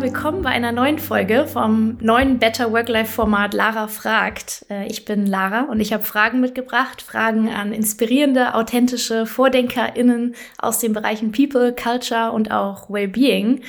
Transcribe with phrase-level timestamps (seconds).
[0.00, 4.66] Willkommen bei einer neuen Folge vom neuen Better Work-Life-Format Lara fragt.
[4.68, 10.80] Äh, ich bin Lara und ich habe Fragen mitgebracht, Fragen an inspirierende, authentische VordenkerInnen aus
[10.80, 13.62] den Bereichen People, Culture und auch Wellbeing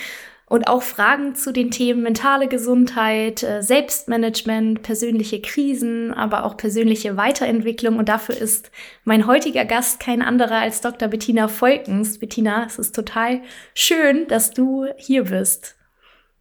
[0.47, 7.17] und auch Fragen zu den Themen mentale Gesundheit, äh, Selbstmanagement, persönliche Krisen, aber auch persönliche
[7.17, 7.97] Weiterentwicklung.
[7.97, 8.71] Und dafür ist
[9.03, 11.07] mein heutiger Gast kein anderer als Dr.
[11.07, 12.17] Bettina Volkens.
[12.19, 13.41] Bettina, es ist total
[13.73, 15.75] schön, dass du hier bist.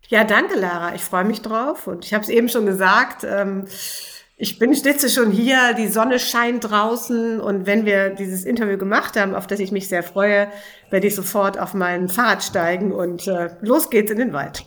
[0.08, 0.94] Ja, danke, Lara.
[0.94, 1.86] Ich freue mich drauf.
[1.86, 3.64] Und ich habe es eben schon gesagt, ähm,
[4.36, 9.16] ich bin stütze schon hier, die Sonne scheint draußen und wenn wir dieses Interview gemacht
[9.16, 10.48] haben, auf das ich mich sehr freue,
[10.90, 14.64] werde ich sofort auf mein Fahrrad steigen und äh, los geht's in den Wald.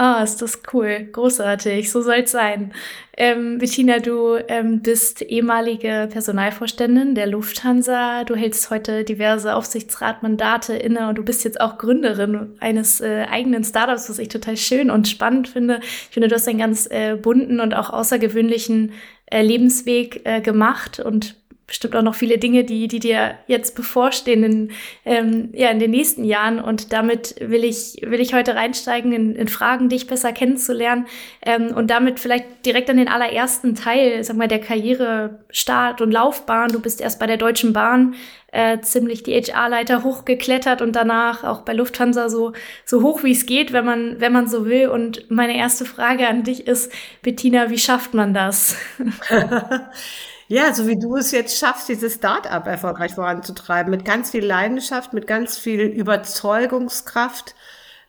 [0.00, 1.08] Ah, ist das cool.
[1.10, 1.90] Großartig.
[1.90, 2.72] So soll's sein.
[3.16, 8.22] Ähm, Bettina, du ähm, bist ehemalige Personalvorständin der Lufthansa.
[8.22, 13.64] Du hältst heute diverse Aufsichtsratmandate inne und du bist jetzt auch Gründerin eines äh, eigenen
[13.64, 15.80] Startups, was ich total schön und spannend finde.
[15.82, 18.92] Ich finde, du hast einen ganz äh, bunten und auch außergewöhnlichen
[19.26, 21.34] äh, Lebensweg äh, gemacht und
[21.68, 24.70] bestimmt auch noch viele Dinge, die, die dir jetzt bevorstehen in,
[25.04, 26.60] ähm, ja, in den nächsten Jahren.
[26.60, 31.06] Und damit will ich, will ich heute reinsteigen in, in Fragen, dich besser kennenzulernen
[31.42, 36.10] ähm, und damit vielleicht direkt an den allerersten Teil, sag mal, der Karriere, Start und
[36.10, 36.72] Laufbahn.
[36.72, 38.14] Du bist erst bei der Deutschen Bahn
[38.50, 42.54] äh, ziemlich die HR-Leiter hochgeklettert und danach auch bei Lufthansa so,
[42.86, 44.88] so hoch wie es geht, wenn man, wenn man so will.
[44.88, 48.74] Und meine erste Frage an dich ist, Bettina, wie schafft man das?
[50.50, 55.12] Ja, so wie du es jetzt schaffst, dieses Start-up erfolgreich voranzutreiben, mit ganz viel Leidenschaft,
[55.12, 57.54] mit ganz viel Überzeugungskraft,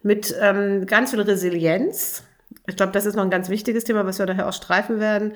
[0.03, 2.23] mit ähm, ganz viel Resilienz.
[2.65, 5.33] Ich glaube, das ist noch ein ganz wichtiges Thema, was wir daher auch streifen werden.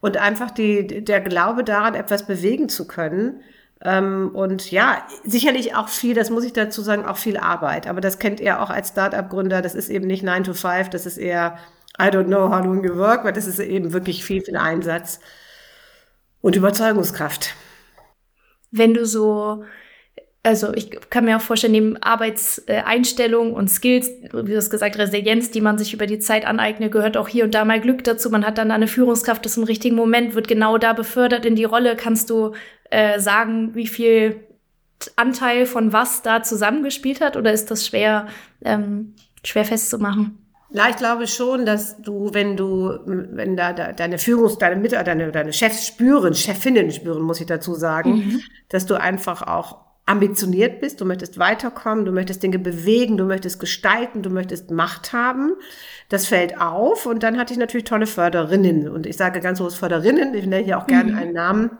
[0.00, 3.42] Und einfach die, der Glaube daran, etwas bewegen zu können.
[3.82, 7.88] Ähm, und ja, sicherlich auch viel, das muss ich dazu sagen, auch viel Arbeit.
[7.88, 9.60] Aber das kennt ihr auch als Start-up-Gründer.
[9.60, 11.58] Das ist eben nicht 9 to 5, das ist eher
[12.00, 15.18] I don't know how to work, weil das ist eben wirklich viel, viel Einsatz
[16.40, 17.54] und Überzeugungskraft.
[18.70, 19.64] Wenn du so,
[20.42, 25.50] also ich kann mir auch vorstellen, neben Arbeitseinstellung und Skills, wie du hast gesagt, Resilienz,
[25.50, 28.30] die man sich über die Zeit aneignet, gehört auch hier und da mal Glück dazu.
[28.30, 31.64] Man hat dann eine Führungskraft, das im richtigen Moment wird genau da befördert in die
[31.64, 31.96] Rolle.
[31.96, 32.54] Kannst du
[32.90, 34.44] äh, sagen, wie viel
[35.16, 38.28] Anteil von was da zusammengespielt hat oder ist das schwer,
[38.64, 40.47] ähm, schwer festzumachen?
[40.70, 45.14] Ja, ich glaube schon, dass du, wenn du, wenn da, da deine Führungs-, deine Mitarbeiter,
[45.16, 48.40] deine, deine Chefs spüren, Chefinnen spüren, muss ich dazu sagen, mhm.
[48.68, 53.60] dass du einfach auch ambitioniert bist, du möchtest weiterkommen, du möchtest Dinge bewegen, du möchtest
[53.60, 55.52] gestalten, du möchtest Macht haben.
[56.08, 59.74] Das fällt auf und dann hatte ich natürlich tolle Förderinnen und ich sage ganz groß
[59.74, 61.18] Förderinnen, ich nenne hier auch gerne mhm.
[61.18, 61.70] einen Namen.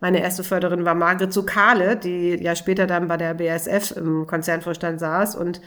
[0.00, 4.98] Meine erste Förderin war Margret Zukale, die ja später dann bei der BSF im Konzernvorstand
[4.98, 5.60] saß und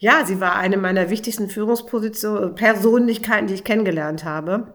[0.00, 4.72] ja, sie war eine meiner wichtigsten Führungspositionen, Persönlichkeiten, die ich kennengelernt habe.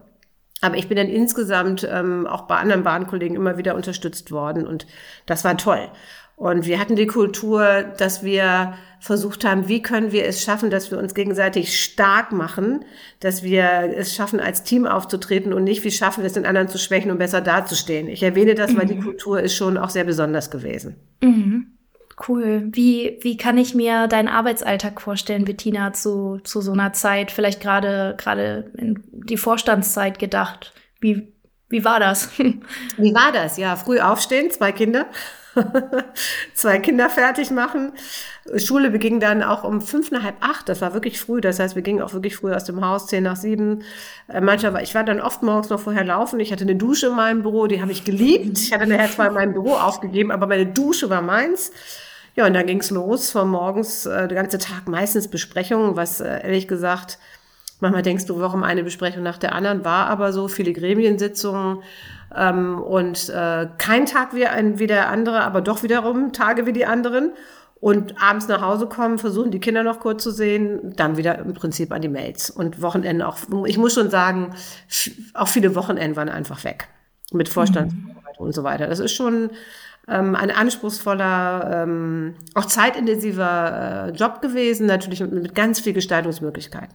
[0.60, 4.86] Aber ich bin dann insgesamt ähm, auch bei anderen Bahnkollegen immer wieder unterstützt worden und
[5.26, 5.90] das war toll.
[6.36, 10.90] Und wir hatten die Kultur, dass wir versucht haben, wie können wir es schaffen, dass
[10.90, 12.84] wir uns gegenseitig stark machen,
[13.20, 16.68] dass wir es schaffen, als Team aufzutreten und nicht, wie schaffen wir es, den anderen
[16.68, 18.06] zu schwächen und besser dazustehen.
[18.06, 18.78] Ich erwähne das, mhm.
[18.78, 19.04] weil die mhm.
[19.04, 20.96] Kultur ist schon auch sehr besonders gewesen.
[21.20, 21.75] Mhm.
[22.28, 22.68] Cool.
[22.72, 27.60] Wie, wie kann ich mir deinen Arbeitsalltag vorstellen, Bettina, zu, zu so einer Zeit, vielleicht
[27.60, 30.72] gerade, gerade in die Vorstandszeit gedacht?
[30.98, 31.32] Wie,
[31.68, 32.30] wie war das?
[32.96, 33.58] Wie war das?
[33.58, 35.06] Ja, früh aufstehen, zwei Kinder.
[36.54, 37.92] zwei Kinder fertig machen.
[38.56, 40.68] Schule beging dann auch um fünf nach halb acht.
[40.68, 41.40] Das war wirklich früh.
[41.40, 43.82] Das heißt, wir gingen auch wirklich früh aus dem Haus, zehn nach sieben.
[44.28, 46.40] Äh, manchmal war, ich war dann oft morgens noch vorher laufen.
[46.40, 48.58] Ich hatte eine Dusche in meinem Büro, die habe ich geliebt.
[48.58, 51.72] Ich hatte nachher zwar in meinem Büro aufgegeben, aber meine Dusche war meins.
[52.36, 56.42] Ja, und dann ging's los, von morgens äh, der ganze Tag meistens Besprechungen, was äh,
[56.42, 57.18] ehrlich gesagt,
[57.80, 61.82] manchmal denkst du, warum eine Besprechung nach der anderen war, aber so viele Gremiensitzungen
[62.34, 66.74] ähm, und äh, kein Tag wie, ein, wie der andere, aber doch wiederum Tage wie
[66.74, 67.32] die anderen.
[67.78, 71.52] Und abends nach Hause kommen, versuchen die Kinder noch kurz zu sehen, dann wieder im
[71.52, 72.48] Prinzip an die Mails.
[72.50, 74.54] Und Wochenende auch, ich muss schon sagen,
[75.34, 76.88] auch viele Wochenenden waren einfach weg.
[77.32, 78.46] Mit Vorstandsarbeit mhm.
[78.46, 78.86] und so weiter.
[78.86, 79.50] Das ist schon
[80.08, 86.94] ähm, ein anspruchsvoller, ähm, auch zeitintensiver äh, Job gewesen, natürlich mit, mit ganz viel Gestaltungsmöglichkeiten.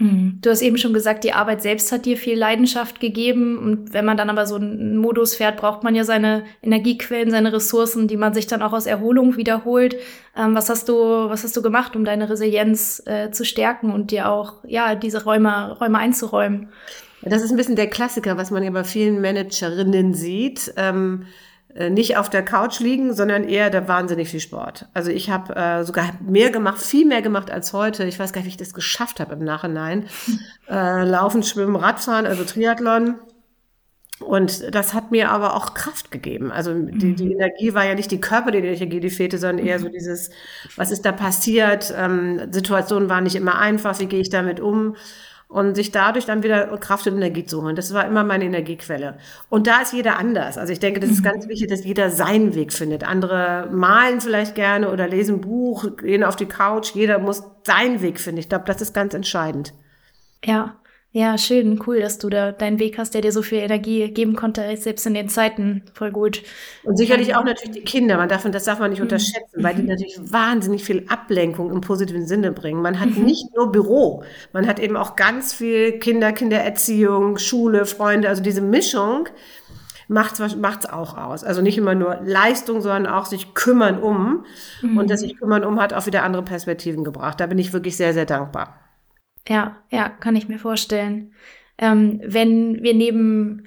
[0.00, 0.38] Mhm.
[0.40, 3.58] Du hast eben schon gesagt, die Arbeit selbst hat dir viel Leidenschaft gegeben.
[3.58, 7.52] Und wenn man dann aber so einen Modus fährt, braucht man ja seine Energiequellen, seine
[7.52, 9.96] Ressourcen, die man sich dann auch aus Erholung wiederholt.
[10.34, 14.10] Ähm, was hast du, was hast du gemacht, um deine Resilienz äh, zu stärken und
[14.10, 16.70] dir auch, ja, diese Räume, Räume einzuräumen?
[17.22, 20.72] Das ist ein bisschen der Klassiker, was man ja bei vielen Managerinnen sieht.
[20.78, 21.49] Ähm, äh,
[21.90, 24.88] nicht auf der Couch liegen, sondern eher da wahnsinnig viel Sport.
[24.92, 28.04] Also ich habe äh, sogar mehr gemacht, viel mehr gemacht als heute.
[28.04, 30.06] Ich weiß gar nicht, wie ich das geschafft habe im Nachhinein.
[30.68, 33.16] Äh, Laufen, Schwimmen, Radfahren, also Triathlon.
[34.20, 36.52] Und das hat mir aber auch Kraft gegeben.
[36.52, 37.32] Also die, die mhm.
[37.32, 39.92] Energie war ja nicht die körperliche Energie, die fehlte, sondern eher so mhm.
[39.92, 40.30] dieses,
[40.76, 41.92] was ist da passiert?
[41.96, 44.94] Ähm, Situationen waren nicht immer einfach, wie gehe ich damit um?
[45.50, 47.74] Und sich dadurch dann wieder Kraft und Energie zu holen.
[47.74, 49.18] Das war immer meine Energiequelle.
[49.48, 50.56] Und da ist jeder anders.
[50.56, 51.24] Also ich denke, das ist mhm.
[51.24, 53.02] ganz wichtig, dass jeder seinen Weg findet.
[53.02, 56.94] Andere malen vielleicht gerne oder lesen ein Buch, gehen auf die Couch.
[56.94, 58.38] Jeder muss seinen Weg finden.
[58.38, 59.74] Ich glaube, das ist ganz entscheidend.
[60.44, 60.76] Ja,
[61.12, 64.36] ja, schön, cool, dass du da deinen Weg hast, der dir so viel Energie geben
[64.36, 65.82] konnte, selbst in den Zeiten.
[65.92, 66.44] Voll gut.
[66.84, 68.16] Und sicherlich auch natürlich die Kinder.
[68.16, 69.06] Man darf, das darf man nicht mhm.
[69.06, 69.88] unterschätzen, weil die mhm.
[69.88, 72.80] natürlich wahnsinnig viel Ablenkung im positiven Sinne bringen.
[72.80, 73.24] Man hat mhm.
[73.24, 74.22] nicht nur Büro,
[74.52, 78.28] man hat eben auch ganz viel Kinder, Kindererziehung, Schule, Freunde.
[78.28, 79.28] Also diese Mischung
[80.06, 81.42] macht's macht's auch aus.
[81.42, 84.44] Also nicht immer nur Leistung, sondern auch sich kümmern um.
[84.80, 84.96] Mhm.
[84.96, 87.40] Und das sich kümmern um hat auch wieder andere Perspektiven gebracht.
[87.40, 88.89] Da bin ich wirklich sehr, sehr dankbar.
[89.48, 91.34] Ja, ja, kann ich mir vorstellen.
[91.78, 93.66] Ähm, wenn wir neben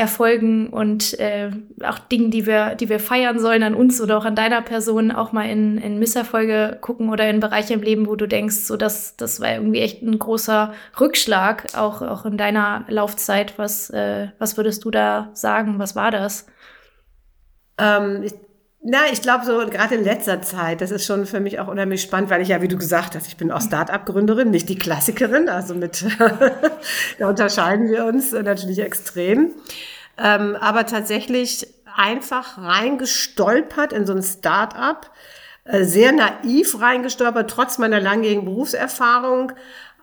[0.00, 1.50] Erfolgen und äh,
[1.84, 5.12] auch Dingen, die wir, die wir feiern sollen an uns oder auch an deiner Person,
[5.12, 8.78] auch mal in, in Misserfolge gucken oder in Bereiche im Leben, wo du denkst, so
[8.78, 13.58] dass das war irgendwie echt ein großer Rückschlag, auch, auch in deiner Laufzeit.
[13.58, 15.78] Was, äh, was würdest du da sagen?
[15.78, 16.46] Was war das?
[17.76, 18.32] Ähm, ich
[18.82, 22.00] na, ich glaube so gerade in letzter Zeit, das ist schon für mich auch unheimlich
[22.00, 25.50] spannend, weil ich ja, wie du gesagt hast, ich bin auch Start-up-Gründerin, nicht die Klassikerin,
[25.50, 26.04] also mit,
[27.18, 29.52] da unterscheiden wir uns natürlich extrem.
[30.16, 35.10] Ähm, aber tatsächlich einfach reingestolpert in so ein Start-up,
[35.64, 39.52] äh, sehr naiv reingestolpert, trotz meiner langjährigen Berufserfahrung,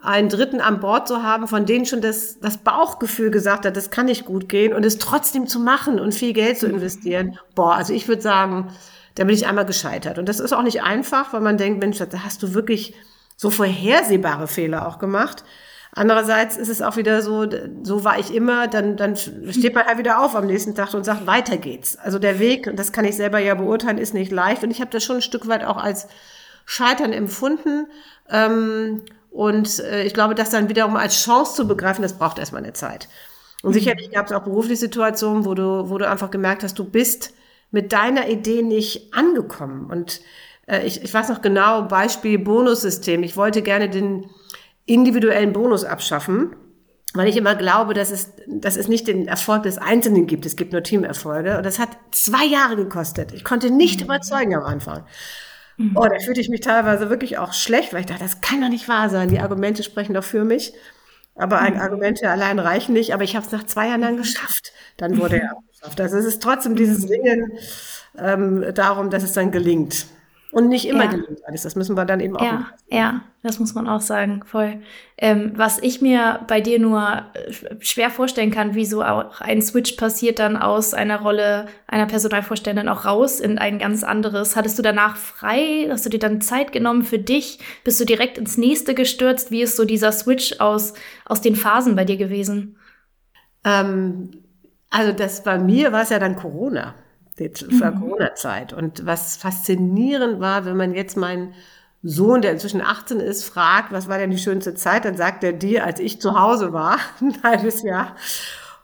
[0.01, 3.89] einen Dritten an Bord zu haben, von denen schon das, das Bauchgefühl gesagt hat, das
[3.89, 7.37] kann nicht gut gehen und es trotzdem zu machen und viel Geld zu investieren.
[7.55, 8.69] Boah, also ich würde sagen,
[9.15, 10.19] da bin ich einmal gescheitert.
[10.19, 12.93] Und das ist auch nicht einfach, weil man denkt, Mensch, da hast du wirklich
[13.35, 15.43] so vorhersehbare Fehler auch gemacht.
[15.91, 17.47] Andererseits ist es auch wieder so,
[17.81, 21.03] so war ich immer, dann, dann steht man halt wieder auf am nächsten Tag und
[21.03, 21.97] sagt, weiter geht's.
[21.97, 24.63] Also der Weg, und das kann ich selber ja beurteilen, ist nicht leicht.
[24.63, 26.07] Und ich habe das schon ein Stück weit auch als
[26.65, 27.87] Scheitern empfunden.
[28.29, 32.63] Ähm, und äh, ich glaube, das dann wiederum als Chance zu begreifen, das braucht erstmal
[32.63, 33.07] eine Zeit.
[33.63, 33.75] Und mhm.
[33.75, 37.33] sicherlich gab es auch berufliche Situationen, wo du, wo du einfach gemerkt hast, du bist
[37.71, 39.89] mit deiner Idee nicht angekommen.
[39.89, 40.21] Und
[40.67, 43.23] äh, ich, ich weiß noch genau, Beispiel Bonussystem.
[43.23, 44.29] Ich wollte gerne den
[44.85, 46.55] individuellen Bonus abschaffen,
[47.13, 50.45] weil ich immer glaube, dass es, dass es nicht den Erfolg des Einzelnen gibt.
[50.45, 51.57] Es gibt nur Teamerfolge.
[51.57, 53.33] Und das hat zwei Jahre gekostet.
[53.33, 55.03] Ich konnte nicht überzeugen am Anfang.
[55.77, 55.95] Mhm.
[55.95, 58.69] Oh, da fühlte ich mich teilweise wirklich auch schlecht, weil ich dachte, das kann doch
[58.69, 59.29] nicht wahr sein.
[59.29, 60.73] Die Argumente sprechen doch für mich.
[61.35, 61.79] Aber mhm.
[61.79, 63.13] Argumente allein reichen nicht.
[63.13, 64.21] Aber ich habe es nach zwei Jahren dann mhm.
[64.21, 64.73] geschafft.
[64.97, 66.01] Dann wurde er abgeschafft.
[66.01, 67.51] Also es ist trotzdem dieses Ringen
[68.17, 70.07] ähm, darum, dass es dann gelingt.
[70.51, 71.11] Und nicht immer ja.
[71.11, 71.63] gelingt alles.
[71.63, 72.41] Das müssen wir dann eben auch.
[72.41, 74.81] Ja, ja, das muss man auch sagen, voll.
[75.17, 79.61] Ähm, was ich mir bei dir nur äh, schwer vorstellen kann, wie so auch ein
[79.61, 84.55] Switch passiert dann aus einer Rolle einer Personalvorständin auch raus in ein ganz anderes.
[84.55, 85.87] Hattest du danach frei?
[85.89, 87.59] Hast du dir dann Zeit genommen für dich?
[87.83, 89.51] Bist du direkt ins nächste gestürzt?
[89.51, 90.93] Wie ist so dieser Switch aus,
[91.25, 92.77] aus den Phasen bei dir gewesen?
[93.65, 94.31] Ähm,
[94.89, 96.95] also das bei mir war es ja dann Corona
[97.39, 97.99] die mhm.
[97.99, 98.73] Corona-Zeit.
[98.73, 101.53] Und was faszinierend war, wenn man jetzt meinen
[102.03, 105.53] Sohn, der inzwischen 18 ist, fragt, was war denn die schönste Zeit, dann sagt er
[105.53, 108.15] dir, als ich zu Hause war, ein halbes Jahr.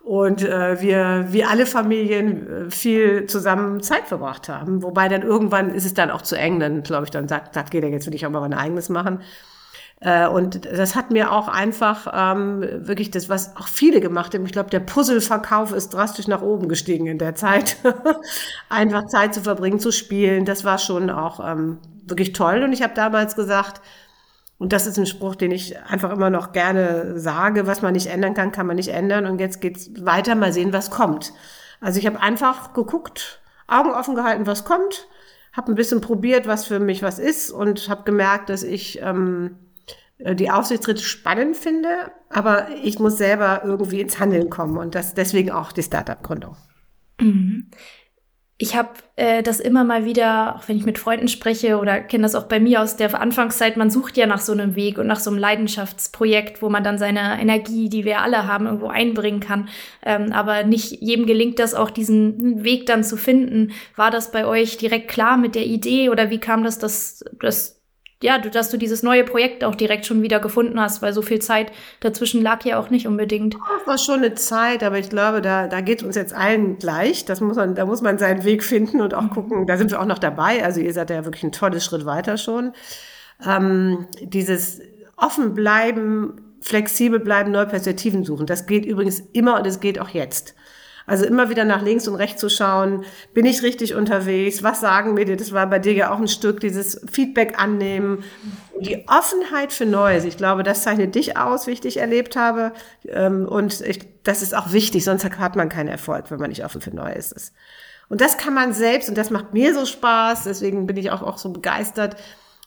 [0.02, 4.84] Und äh, wir, wie alle Familien, äh, viel zusammen Zeit verbracht haben.
[4.84, 7.74] Wobei dann irgendwann ist es dann auch zu eng, dann glaube ich, dann sagt, sagt
[7.74, 9.22] jeder, jetzt will ich auch mal mein eigenes machen.
[10.00, 14.46] Äh, und das hat mir auch einfach ähm, wirklich das, was auch viele gemacht haben.
[14.46, 17.78] Ich glaube, der Puzzleverkauf ist drastisch nach oben gestiegen in der Zeit.
[18.70, 22.64] einfach Zeit zu verbringen, zu spielen, das war schon auch ähm, wirklich toll.
[22.64, 23.82] Und ich habe damals gesagt,
[24.58, 28.08] und das ist ein Spruch, den ich einfach immer noch gerne sage, was man nicht
[28.08, 29.26] ändern kann, kann man nicht ändern.
[29.26, 31.34] Und jetzt geht's weiter, mal sehen, was kommt.
[31.82, 35.08] Also ich habe einfach geguckt, Augen offen gehalten, was kommt,
[35.52, 39.58] habe ein bisschen probiert, was für mich was ist und habe gemerkt, dass ich ähm,
[39.58, 39.73] äh,
[40.24, 45.52] die Aufsichtsräte spannend finde, aber ich muss selber irgendwie ins Handeln kommen und das deswegen
[45.52, 46.56] auch die Startup-Gründung.
[47.20, 47.70] Mhm.
[48.60, 52.24] Ich habe äh, das immer mal wieder, auch wenn ich mit Freunden spreche oder kenne
[52.24, 55.08] das auch bei mir aus der Anfangszeit, man sucht ja nach so einem Weg und
[55.08, 59.42] nach so einem Leidenschaftsprojekt, wo man dann seine Energie, die wir alle haben, irgendwo einbringen
[59.42, 59.68] kann.
[60.06, 63.74] Ähm, aber nicht jedem gelingt das auch, diesen Weg dann zu finden.
[63.98, 67.83] War das bei euch direkt klar mit der Idee oder wie kam das, dass, dass
[68.24, 71.22] ja, du, dass du dieses neue Projekt auch direkt schon wieder gefunden hast, weil so
[71.22, 73.56] viel Zeit dazwischen lag ja auch nicht unbedingt.
[73.56, 77.26] Das war schon eine Zeit, aber ich glaube, da, da geht uns jetzt allen gleich.
[77.26, 79.68] Das muss man, da muss man seinen Weg finden und auch gucken.
[79.68, 80.64] Da sind wir auch noch dabei.
[80.64, 82.72] Also ihr seid ja wirklich ein tolles Schritt weiter schon.
[83.46, 84.80] Ähm, dieses
[85.18, 88.46] offen bleiben, flexibel bleiben, neue Perspektiven suchen.
[88.46, 90.56] Das geht übrigens immer und es geht auch jetzt.
[91.06, 95.14] Also immer wieder nach links und rechts zu schauen, bin ich richtig unterwegs, was sagen
[95.14, 98.24] mir die, das war bei dir ja auch ein Stück, dieses Feedback annehmen,
[98.80, 100.24] die Offenheit für Neues.
[100.24, 102.72] Ich glaube, das zeichnet dich aus, wie ich dich erlebt habe.
[103.08, 106.64] Ähm, und ich, das ist auch wichtig, sonst hat man keinen Erfolg, wenn man nicht
[106.64, 107.54] offen für Neues ist.
[108.10, 111.22] Und das kann man selbst, und das macht mir so Spaß, deswegen bin ich auch,
[111.22, 112.16] auch so begeistert,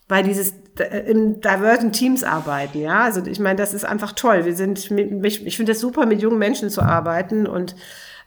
[0.08, 3.00] weil dieses äh, in diversen Teams arbeiten, ja.
[3.00, 4.44] Also ich meine, das ist einfach toll.
[4.44, 7.74] Wir sind, ich, finde es super, mit jungen Menschen zu arbeiten und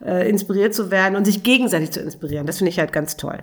[0.03, 2.45] äh, inspiriert zu werden und sich gegenseitig zu inspirieren.
[2.45, 3.39] Das finde ich halt ganz toll.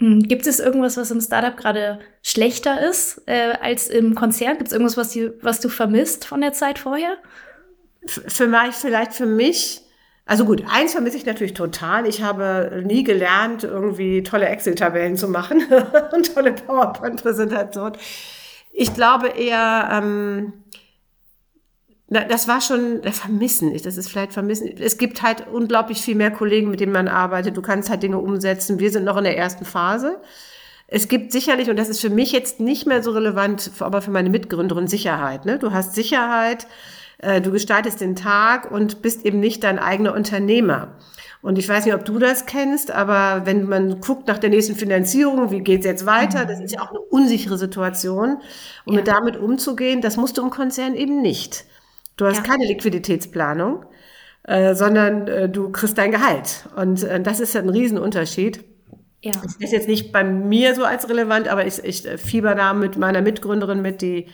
[0.00, 4.56] Hm, gibt es irgendwas, was im Startup gerade schlechter ist äh, als im Konzern?
[4.56, 7.16] Gibt es irgendwas, was, die, was du vermisst von der Zeit vorher?
[8.06, 9.82] Für mich, vielleicht für mich,
[10.26, 12.06] also gut, eins vermisse ich natürlich total.
[12.06, 15.62] Ich habe nie gelernt, irgendwie tolle Excel-Tabellen zu machen
[16.12, 17.96] und tolle PowerPoint-Präsentationen.
[18.72, 20.52] Ich glaube eher, ähm,
[22.22, 23.72] das war schon Vermissen.
[23.82, 24.74] Das ist vielleicht Vermissen.
[24.78, 27.56] Es gibt halt unglaublich viel mehr Kollegen, mit denen man arbeitet.
[27.56, 28.78] Du kannst halt Dinge umsetzen.
[28.78, 30.20] Wir sind noch in der ersten Phase.
[30.86, 34.10] Es gibt sicherlich, und das ist für mich jetzt nicht mehr so relevant, aber für
[34.10, 35.46] meine Mitgründerin Sicherheit.
[35.46, 35.58] Ne?
[35.58, 36.66] Du hast Sicherheit,
[37.18, 40.96] äh, du gestaltest den Tag und bist eben nicht dein eigener Unternehmer.
[41.40, 44.76] Und ich weiß nicht, ob du das kennst, aber wenn man guckt nach der nächsten
[44.76, 48.38] Finanzierung, wie geht's jetzt weiter, das ist ja auch eine unsichere Situation.
[48.86, 49.00] Und ja.
[49.00, 51.66] mit damit umzugehen, das musst du im Konzern eben nicht.
[52.16, 52.42] Du hast ja.
[52.42, 53.84] keine Liquiditätsplanung,
[54.44, 56.68] äh, sondern äh, du kriegst dein Gehalt.
[56.76, 58.64] Und äh, das ist ja ein Riesenunterschied.
[59.22, 59.32] Ja.
[59.32, 62.98] Das ist jetzt nicht bei mir so als relevant, aber ich, ich fieber da mit
[62.98, 64.28] meiner Mitgründerin mit, die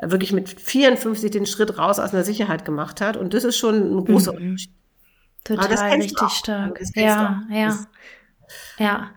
[0.00, 3.16] wirklich mit 54 den Schritt raus aus einer Sicherheit gemacht hat.
[3.16, 4.38] Und das ist schon ein großer mhm.
[4.38, 4.72] Unterschied.
[5.44, 6.80] Total richtig stark.
[6.94, 7.78] Ja, ja.
[8.78, 9.10] Ja.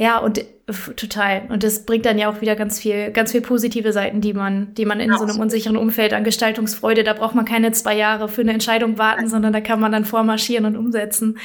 [0.00, 0.42] Ja, und
[0.96, 1.42] total.
[1.50, 4.72] Und das bringt dann ja auch wieder ganz viel, ganz viel positive Seiten, die man,
[4.72, 8.30] die man in so einem unsicheren Umfeld an Gestaltungsfreude, da braucht man keine zwei Jahre
[8.30, 11.36] für eine Entscheidung warten, sondern da kann man dann vormarschieren und umsetzen.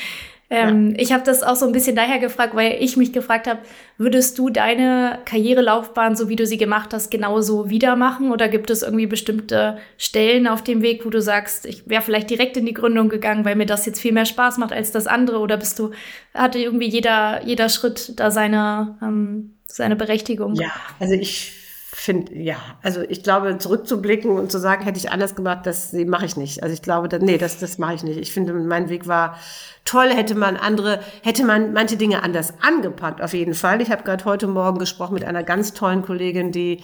[0.49, 0.95] Ähm, ja.
[0.99, 3.61] Ich habe das auch so ein bisschen daher gefragt, weil ich mich gefragt habe,
[3.97, 8.31] würdest du deine Karrierelaufbahn, so wie du sie gemacht hast, genauso wieder machen?
[8.31, 12.29] Oder gibt es irgendwie bestimmte Stellen auf dem Weg, wo du sagst, ich wäre vielleicht
[12.29, 15.07] direkt in die Gründung gegangen, weil mir das jetzt viel mehr Spaß macht als das
[15.07, 15.39] andere?
[15.39, 15.91] Oder bist du,
[16.33, 20.53] hatte irgendwie jeder, jeder Schritt da seine, ähm, seine Berechtigung?
[20.53, 21.64] Ja, also ich
[21.95, 26.25] finde, ja, also ich glaube, zurückzublicken und zu sagen, hätte ich anders gemacht, das mache
[26.25, 26.61] ich nicht.
[26.61, 28.19] Also ich glaube, da, nee, das, das mache ich nicht.
[28.19, 29.37] Ich finde, mein Weg war
[29.85, 33.81] toll, hätte man andere, hätte man manche Dinge anders angepackt, auf jeden Fall.
[33.81, 36.83] Ich habe gerade heute Morgen gesprochen mit einer ganz tollen Kollegin, die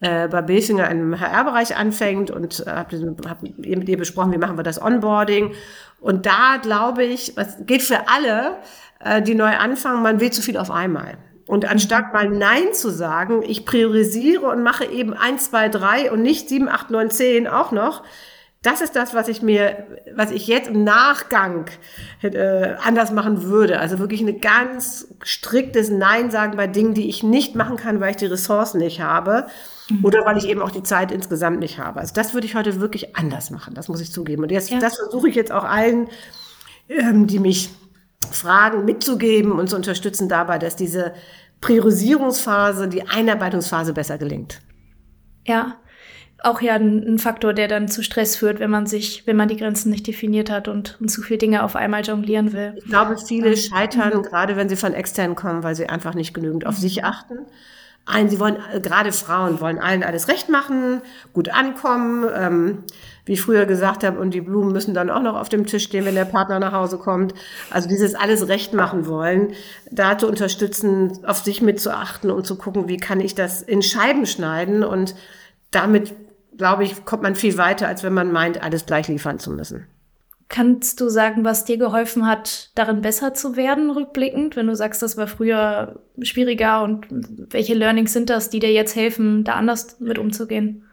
[0.00, 4.58] äh, bei Bilfinger im HR-Bereich anfängt und äh, habe hab mit ihr besprochen, wie machen
[4.58, 5.54] wir das Onboarding.
[6.00, 8.56] Und da glaube ich, was geht für alle,
[8.98, 11.16] äh, die neu anfangen, man will zu viel auf einmal.
[11.46, 16.22] Und anstatt mal Nein zu sagen, ich priorisiere und mache eben eins, zwei, drei und
[16.22, 18.02] nicht sieben, acht, neun, zehn auch noch,
[18.62, 21.66] das ist das, was ich mir, was ich jetzt im Nachgang
[22.22, 23.80] äh, anders machen würde.
[23.80, 28.12] Also wirklich ein ganz striktes Nein sagen bei Dingen, die ich nicht machen kann, weil
[28.12, 29.48] ich die Ressourcen nicht habe
[29.90, 30.04] mhm.
[30.04, 31.98] oder weil ich eben auch die Zeit insgesamt nicht habe.
[31.98, 33.74] Also das würde ich heute wirklich anders machen.
[33.74, 34.44] Das muss ich zugeben.
[34.44, 34.78] Und jetzt, ja.
[34.78, 36.08] das versuche ich jetzt auch allen,
[36.88, 37.70] ähm, die mich
[38.30, 41.12] fragen, mitzugeben und zu unterstützen dabei, dass diese
[41.60, 44.60] Priorisierungsphase, die Einarbeitungsphase besser gelingt.
[45.46, 45.76] Ja,
[46.44, 49.48] auch ja ein, ein, Faktor, der dann zu Stress führt, wenn man sich, wenn man
[49.48, 52.74] die Grenzen nicht definiert hat und, und zu viele Dinge auf einmal jonglieren will.
[52.76, 54.22] Ich glaube, viele scheitern, mhm.
[54.22, 56.80] gerade wenn sie von extern kommen, weil sie einfach nicht genügend auf mhm.
[56.80, 57.38] sich achten.
[58.04, 62.84] Ein, sie wollen, äh, gerade Frauen wollen allen alles recht machen, gut ankommen, ähm,
[63.24, 65.84] wie ich früher gesagt habe, und die Blumen müssen dann auch noch auf dem Tisch
[65.84, 67.34] stehen, wenn der Partner nach Hause kommt.
[67.70, 69.52] Also dieses alles recht machen wollen,
[69.90, 74.26] da zu unterstützen, auf sich mitzuachten und zu gucken, wie kann ich das in Scheiben
[74.26, 75.14] schneiden und
[75.70, 76.14] damit
[76.56, 79.86] glaube ich, kommt man viel weiter, als wenn man meint, alles gleich liefern zu müssen.
[80.52, 85.00] Kannst du sagen, was dir geholfen hat, darin besser zu werden, rückblickend, wenn du sagst,
[85.00, 89.98] das war früher schwieriger und welche Learnings sind das, die dir jetzt helfen, da anders
[89.98, 90.84] mit umzugehen?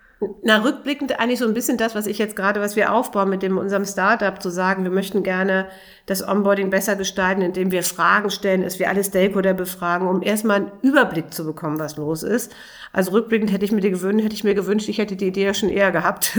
[0.43, 3.41] Na, rückblickend eigentlich so ein bisschen das, was ich jetzt gerade, was wir aufbauen mit
[3.41, 5.67] dem unserem Startup, zu sagen, wir möchten gerne
[6.07, 10.57] das Onboarding besser gestalten, indem wir Fragen stellen, dass wir alle Stakeholder befragen, um erstmal
[10.57, 12.53] einen Überblick zu bekommen, was los ist.
[12.91, 15.45] Also rückblickend hätte ich mir die gewünscht, hätte ich mir gewünscht, ich hätte die Idee
[15.45, 16.37] ja schon eher gehabt.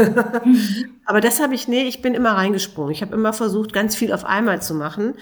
[1.06, 2.92] Aber das habe ich, nee, ich bin immer reingesprungen.
[2.92, 5.14] Ich habe immer versucht, ganz viel auf einmal zu machen.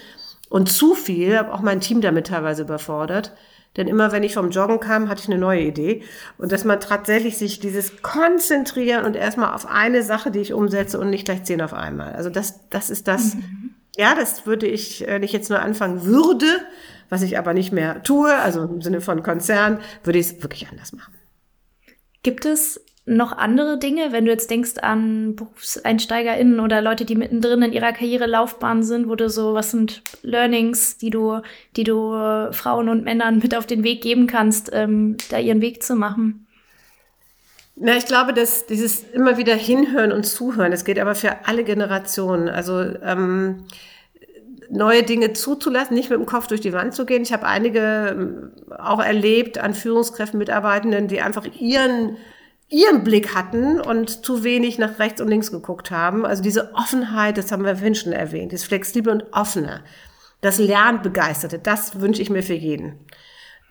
[0.49, 3.33] und zu viel, habe auch mein Team damit teilweise überfordert.
[3.77, 6.03] Denn immer wenn ich vom Joggen kam, hatte ich eine neue Idee.
[6.37, 10.99] Und dass man tatsächlich sich dieses konzentrieren und erstmal auf eine Sache, die ich umsetze
[10.99, 12.13] und nicht gleich zehn auf einmal.
[12.13, 13.75] Also das, das ist das, mhm.
[13.95, 16.47] ja, das würde ich, wenn ich jetzt nur anfangen würde,
[17.09, 20.67] was ich aber nicht mehr tue, also im Sinne von Konzern, würde ich es wirklich
[20.69, 21.13] anders machen.
[22.23, 27.63] Gibt es noch andere Dinge, wenn du jetzt denkst an BerufseinsteigerInnen oder Leute, die mittendrin
[27.63, 31.41] in ihrer Karrierelaufbahn sind, wo du so, was sind Learnings, die du,
[31.75, 35.61] die du äh, Frauen und Männern mit auf den Weg geben kannst, ähm, da ihren
[35.61, 36.45] Weg zu machen?
[37.75, 41.63] Na, ich glaube, dass dieses immer wieder hinhören und zuhören, das geht aber für alle
[41.63, 42.47] Generationen.
[42.47, 43.63] Also ähm,
[44.69, 47.23] neue Dinge zuzulassen, nicht mit dem Kopf durch die Wand zu gehen.
[47.23, 52.17] Ich habe einige ähm, auch erlebt an Führungskräften, Mitarbeitenden, die einfach ihren
[52.69, 56.25] ihren Blick hatten und zu wenig nach rechts und links geguckt haben.
[56.25, 59.83] Also diese Offenheit, das haben wir vorhin schon erwähnt, das Flexible und Offene,
[60.41, 62.99] das Lernbegeisterte, das wünsche ich mir für jeden.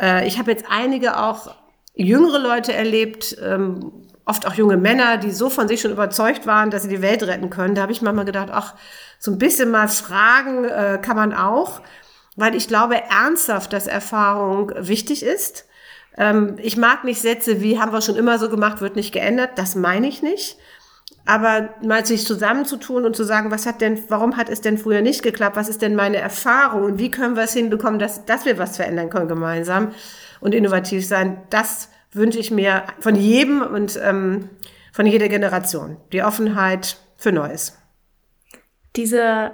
[0.00, 1.55] Äh, ich habe jetzt einige auch
[1.95, 3.93] jüngere Leute erlebt, ähm,
[4.25, 7.23] oft auch junge Männer, die so von sich schon überzeugt waren, dass sie die Welt
[7.23, 7.75] retten können.
[7.75, 8.75] Da habe ich manchmal gedacht, ach,
[9.19, 11.81] so ein bisschen mal fragen äh, kann man auch,
[12.37, 15.68] weil ich glaube ernsthaft, dass Erfahrung wichtig ist
[16.19, 19.53] ähm, ich mag nicht Sätze wie haben wir schon immer so gemacht, wird nicht geändert.
[19.57, 20.59] Das meine ich nicht.
[21.25, 25.03] Aber mal sich zusammenzutun und zu sagen, was hat denn, warum hat es denn früher
[25.03, 25.57] nicht geklappt?
[25.57, 26.85] Was ist denn meine Erfahrung?
[26.85, 29.93] Und wie können wir es hinbekommen, dass, dass wir was verändern können gemeinsam
[30.41, 31.43] und innovativ sein?
[31.51, 34.51] Das wünsche ich mir von jedem und ähm,
[34.93, 35.99] von jeder Generation.
[36.13, 37.79] Die Offenheit für Neues.
[38.97, 39.53] Diese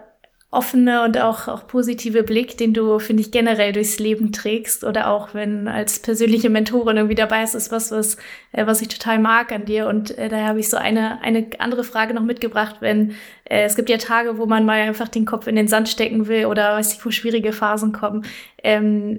[0.54, 5.10] offene und auch, auch positive Blick, den du, finde ich, generell durchs Leben trägst oder
[5.10, 8.16] auch wenn als persönliche Mentorin irgendwie dabei ist, ist was, was,
[8.52, 9.88] äh, was ich total mag an dir.
[9.88, 13.10] Und äh, daher habe ich so eine, eine andere Frage noch mitgebracht, wenn
[13.44, 16.28] äh, es gibt ja Tage, wo man mal einfach den Kopf in den Sand stecken
[16.28, 18.24] will oder weiß ich, wo schwierige Phasen kommen.
[18.62, 19.18] Ähm,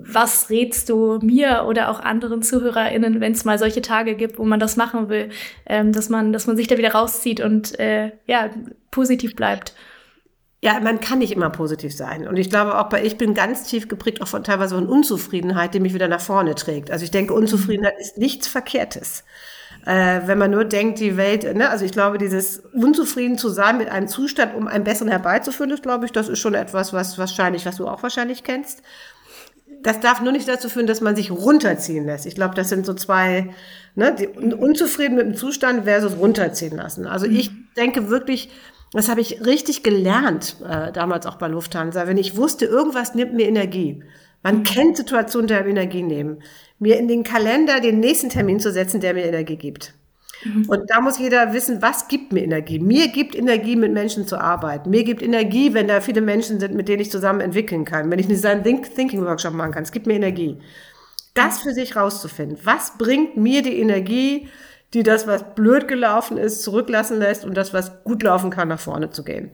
[0.00, 4.44] was rätst du mir oder auch anderen ZuhörerInnen, wenn es mal solche Tage gibt, wo
[4.44, 5.28] man das machen will,
[5.66, 8.50] ähm, dass man, dass man sich da wieder rauszieht und äh, ja,
[8.90, 9.74] positiv bleibt?
[10.60, 12.26] Ja, man kann nicht immer positiv sein.
[12.26, 15.72] Und ich glaube auch bei, ich bin ganz tief geprägt auch von teilweise von Unzufriedenheit,
[15.72, 16.90] die mich wieder nach vorne trägt.
[16.90, 19.22] Also ich denke, Unzufriedenheit ist nichts Verkehrtes.
[19.86, 23.78] Äh, wenn man nur denkt, die Welt, ne, also ich glaube, dieses unzufrieden zu sein
[23.78, 27.16] mit einem Zustand, um einen besseren herbeizuführen, das glaube ich, das ist schon etwas, was
[27.18, 28.82] wahrscheinlich, was du auch wahrscheinlich kennst.
[29.82, 32.26] Das darf nur nicht dazu führen, dass man sich runterziehen lässt.
[32.26, 33.54] Ich glaube, das sind so zwei,
[33.94, 37.06] ne, die, unzufrieden mit dem Zustand versus runterziehen lassen.
[37.06, 38.50] Also ich denke wirklich,
[38.92, 43.34] das habe ich richtig gelernt, äh, damals auch bei Lufthansa, wenn ich wusste, irgendwas nimmt
[43.34, 44.02] mir Energie.
[44.42, 44.62] Man mhm.
[44.64, 46.42] kennt Situationen, die einem Energie nehmen.
[46.78, 49.94] Mir in den Kalender den nächsten Termin zu setzen, der mir Energie gibt.
[50.44, 50.66] Mhm.
[50.68, 52.78] Und da muss jeder wissen, was gibt mir Energie?
[52.78, 54.90] Mir gibt Energie, mit Menschen zu arbeiten.
[54.90, 58.10] Mir gibt Energie, wenn da viele Menschen sind, mit denen ich zusammen entwickeln kann.
[58.10, 59.82] Wenn ich einen Design Thinking Workshop machen kann.
[59.82, 60.58] Es gibt mir Energie.
[61.34, 62.58] Das für sich rauszufinden.
[62.64, 64.48] Was bringt mir die Energie,
[64.94, 68.80] die das, was blöd gelaufen ist, zurücklassen lässt und das, was gut laufen kann, nach
[68.80, 69.50] vorne zu gehen.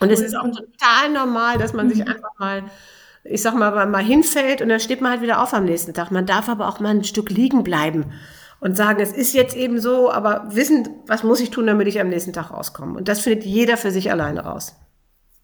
[0.00, 2.08] Und es ist auch total normal, dass man sich mhm.
[2.08, 2.62] einfach mal,
[3.24, 6.10] ich sag mal, mal hinfällt und dann steht man halt wieder auf am nächsten Tag.
[6.10, 8.12] Man darf aber auch mal ein Stück liegen bleiben
[8.60, 12.00] und sagen, es ist jetzt eben so, aber wissen, was muss ich tun, damit ich
[12.00, 12.96] am nächsten Tag rauskomme.
[12.96, 14.76] Und das findet jeder für sich alleine raus.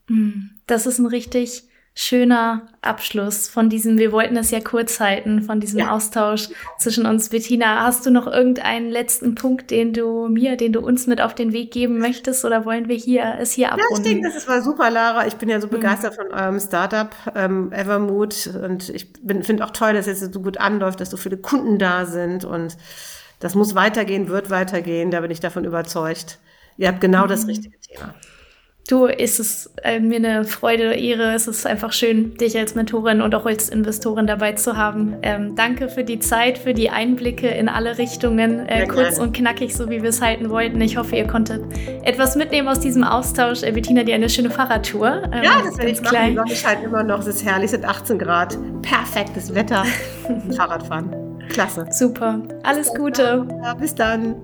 [0.08, 0.50] Mhm.
[0.66, 5.60] Das ist ein richtig schöner Abschluss von diesem, wir wollten es ja kurz halten, von
[5.60, 5.92] diesem ja.
[5.92, 7.30] Austausch zwischen uns.
[7.30, 11.34] Bettina, hast du noch irgendeinen letzten Punkt, den du mir, den du uns mit auf
[11.34, 13.94] den Weg geben möchtest oder wollen wir hier es hier abrunden?
[13.94, 15.26] Ja, ich denke, das war super, Lara.
[15.26, 15.70] Ich bin ja so mhm.
[15.70, 16.16] begeistert mhm.
[16.16, 19.08] von eurem Startup ähm, Evermood und ich
[19.40, 22.76] finde auch toll, dass es so gut anläuft, dass so viele Kunden da sind und
[23.40, 26.38] das muss weitergehen, wird weitergehen, da bin ich davon überzeugt.
[26.76, 27.28] Ihr habt genau mhm.
[27.28, 28.14] das richtige Thema.
[28.88, 31.34] Du, ist es äh, mir eine Freude, Ehre.
[31.34, 35.16] Es ist einfach schön, dich als Mentorin und auch als Investorin dabei zu haben.
[35.22, 39.74] Ähm, danke für die Zeit, für die Einblicke in alle Richtungen, äh, kurz und knackig,
[39.74, 40.80] so wie wir es halten wollten.
[40.80, 41.64] Ich hoffe, ihr konntet
[42.04, 43.64] etwas mitnehmen aus diesem Austausch.
[43.64, 45.22] Äh, Bettina, dir eine schöne Fahrradtour.
[45.32, 46.28] Ähm, ja, das werde ich machen.
[46.30, 48.56] Die Sonne scheint immer noch, es ist herrlich, es sind 18 Grad.
[48.82, 49.84] Perfektes Wetter.
[50.56, 51.10] Fahrradfahren.
[51.48, 51.86] Klasse.
[51.90, 52.40] Super.
[52.62, 53.46] Alles Gute.
[53.62, 54.36] Ja, bis dann.